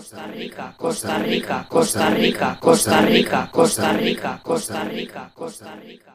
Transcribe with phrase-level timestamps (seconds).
[0.00, 6.12] Costa Rica, Costa Rica, Costa Rica, Costa Rica, Costa Rica, Costa Rica, Costa Rica.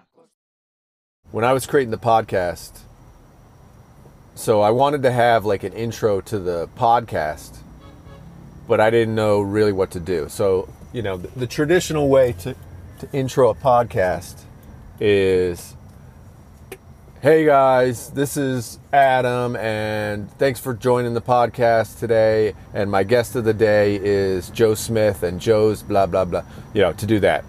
[1.30, 2.80] when I was creating the podcast,
[4.34, 7.60] so I wanted to have like an intro to the podcast,
[8.68, 10.30] but I didn't know really what to do.
[10.30, 12.56] So, you know, the, the traditional way to,
[13.02, 14.46] to intro a podcast
[15.00, 15.76] is
[17.26, 22.54] Hey guys, this is Adam, and thanks for joining the podcast today.
[22.72, 26.44] And my guest of the day is Joe Smith, and Joe's blah blah blah.
[26.76, 27.44] You know, to do that.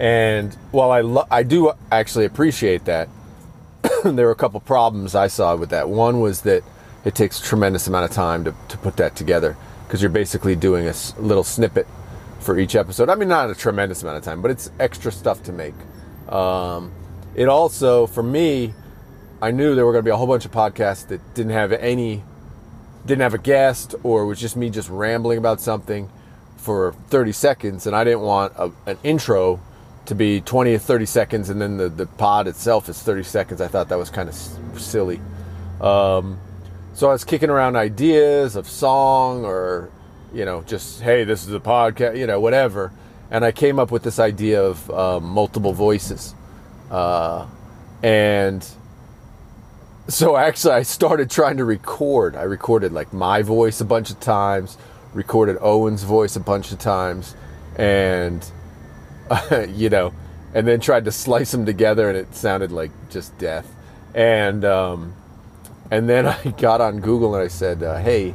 [0.00, 3.08] And while I lo- I do actually appreciate that,
[4.02, 5.88] there were a couple problems I saw with that.
[5.88, 6.64] One was that
[7.04, 10.56] it takes a tremendous amount of time to, to put that together because you're basically
[10.56, 11.86] doing a little snippet
[12.40, 13.08] for each episode.
[13.08, 15.74] I mean, not a tremendous amount of time, but it's extra stuff to make.
[16.28, 16.90] Um,
[17.36, 18.74] it also, for me,
[19.44, 21.70] I knew there were going to be a whole bunch of podcasts that didn't have
[21.70, 22.24] any,
[23.04, 26.08] didn't have a guest, or was just me just rambling about something
[26.56, 29.60] for 30 seconds, and I didn't want a, an intro
[30.06, 33.60] to be 20 or 30 seconds, and then the, the pod itself is 30 seconds.
[33.60, 35.20] I thought that was kind of s- silly.
[35.78, 36.38] Um,
[36.94, 39.90] so I was kicking around ideas of song or,
[40.32, 42.92] you know, just, hey, this is a podcast, you know, whatever.
[43.30, 46.34] And I came up with this idea of um, multiple voices.
[46.90, 47.46] Uh,
[48.02, 48.66] and
[50.08, 52.36] so actually, I started trying to record.
[52.36, 54.76] I recorded like my voice a bunch of times,
[55.14, 57.34] recorded Owen's voice a bunch of times,
[57.76, 58.44] and
[59.68, 60.12] you know,
[60.52, 63.74] and then tried to slice them together, and it sounded like just death.
[64.14, 65.14] And um,
[65.90, 68.34] and then I got on Google and I said, uh, "Hey,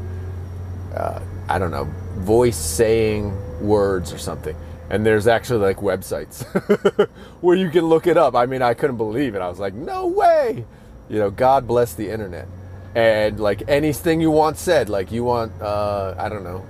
[0.95, 3.31] uh, I don't know, voice saying
[3.61, 4.55] words or something."
[4.89, 6.43] And there's actually like websites
[7.41, 8.33] where you can look it up.
[8.33, 9.39] I mean, I couldn't believe it.
[9.39, 10.65] I was like, "No way!"
[11.09, 12.47] You know, God bless the internet.
[12.95, 16.65] And like anything you want said, like you want, uh, I don't know,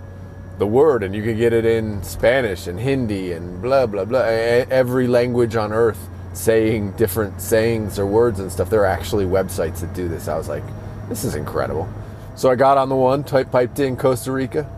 [0.58, 4.20] the word, and you can get it in Spanish and Hindi and blah blah blah.
[4.20, 8.70] Every language on earth saying different sayings or words and stuff.
[8.70, 10.28] There are actually websites that do this.
[10.28, 10.64] I was like,
[11.08, 11.88] this is incredible.
[12.36, 14.70] So I got on the one, type piped in Costa Rica,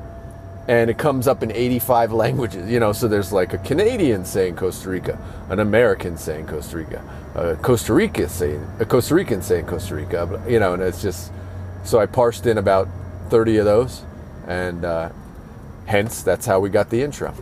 [0.67, 2.69] and it comes up in 85 languages.
[2.69, 5.17] You know, so there's like a Canadian saying Costa Rica,
[5.49, 7.03] an American saying Costa Rica,
[7.35, 10.41] a Costa Rica saying a Costa Rican saying Costa Rica.
[10.47, 11.31] You know, and it's just
[11.83, 12.87] so I parsed in about
[13.29, 14.03] 30 of those,
[14.47, 15.09] and uh,
[15.85, 17.33] hence that's how we got the intro.